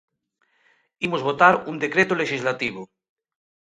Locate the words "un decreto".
1.69-2.13